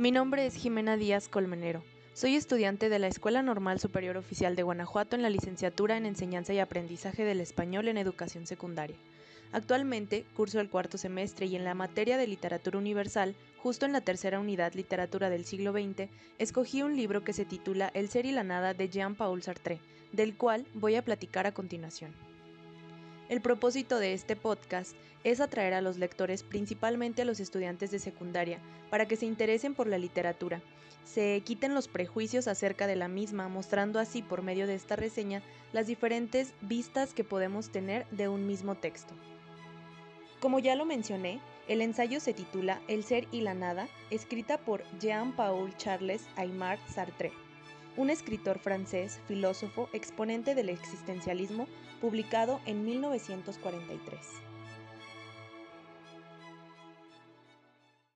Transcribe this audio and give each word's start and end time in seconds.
Mi 0.00 0.12
nombre 0.12 0.46
es 0.46 0.54
Jimena 0.54 0.96
Díaz 0.96 1.28
Colmenero. 1.28 1.84
Soy 2.14 2.34
estudiante 2.34 2.88
de 2.88 2.98
la 2.98 3.06
Escuela 3.06 3.42
Normal 3.42 3.80
Superior 3.80 4.16
Oficial 4.16 4.56
de 4.56 4.62
Guanajuato 4.62 5.14
en 5.14 5.20
la 5.20 5.28
licenciatura 5.28 5.98
en 5.98 6.06
Enseñanza 6.06 6.54
y 6.54 6.58
Aprendizaje 6.58 7.22
del 7.22 7.38
Español 7.38 7.86
en 7.86 7.98
Educación 7.98 8.46
Secundaria. 8.46 8.96
Actualmente 9.52 10.24
curso 10.34 10.58
el 10.58 10.70
cuarto 10.70 10.96
semestre 10.96 11.44
y 11.44 11.54
en 11.54 11.64
la 11.64 11.74
materia 11.74 12.16
de 12.16 12.26
literatura 12.26 12.78
universal, 12.78 13.34
justo 13.58 13.84
en 13.84 13.92
la 13.92 14.00
tercera 14.00 14.40
unidad 14.40 14.72
Literatura 14.72 15.28
del 15.28 15.44
siglo 15.44 15.72
XX, 15.72 16.08
escogí 16.38 16.82
un 16.82 16.96
libro 16.96 17.22
que 17.22 17.34
se 17.34 17.44
titula 17.44 17.90
El 17.92 18.08
ser 18.08 18.24
y 18.24 18.32
la 18.32 18.42
nada 18.42 18.72
de 18.72 18.88
Jean-Paul 18.88 19.42
Sartre, 19.42 19.80
del 20.12 20.34
cual 20.34 20.64
voy 20.72 20.94
a 20.94 21.04
platicar 21.04 21.46
a 21.46 21.52
continuación. 21.52 22.29
El 23.30 23.40
propósito 23.40 24.00
de 24.00 24.12
este 24.12 24.34
podcast 24.34 24.96
es 25.22 25.40
atraer 25.40 25.74
a 25.74 25.80
los 25.80 25.98
lectores, 25.98 26.42
principalmente 26.42 27.22
a 27.22 27.24
los 27.24 27.38
estudiantes 27.38 27.92
de 27.92 28.00
secundaria, 28.00 28.58
para 28.90 29.06
que 29.06 29.14
se 29.14 29.24
interesen 29.24 29.72
por 29.76 29.86
la 29.86 29.98
literatura, 29.98 30.60
se 31.04 31.40
quiten 31.44 31.72
los 31.72 31.86
prejuicios 31.86 32.48
acerca 32.48 32.88
de 32.88 32.96
la 32.96 33.06
misma, 33.06 33.46
mostrando 33.46 34.00
así 34.00 34.20
por 34.20 34.42
medio 34.42 34.66
de 34.66 34.74
esta 34.74 34.96
reseña 34.96 35.42
las 35.72 35.86
diferentes 35.86 36.54
vistas 36.60 37.14
que 37.14 37.22
podemos 37.22 37.70
tener 37.70 38.04
de 38.10 38.26
un 38.26 38.48
mismo 38.48 38.74
texto. 38.74 39.14
Como 40.40 40.58
ya 40.58 40.74
lo 40.74 40.84
mencioné, 40.84 41.40
el 41.68 41.82
ensayo 41.82 42.18
se 42.18 42.34
titula 42.34 42.82
El 42.88 43.04
ser 43.04 43.28
y 43.30 43.42
la 43.42 43.54
nada, 43.54 43.86
escrita 44.10 44.58
por 44.58 44.82
Jean-Paul 44.98 45.76
Charles 45.76 46.26
Aymar 46.34 46.80
Sartre 46.88 47.30
un 47.96 48.10
escritor 48.10 48.58
francés, 48.58 49.20
filósofo, 49.26 49.88
exponente 49.92 50.54
del 50.54 50.68
existencialismo, 50.68 51.66
publicado 52.00 52.60
en 52.66 52.84
1943. 52.84 54.49